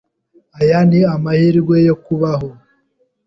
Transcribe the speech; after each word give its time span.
Aya 0.59 0.79
ni 0.89 0.99
amahirwe 1.15 1.75
yo 1.87 1.95
kubaho. 2.05 2.49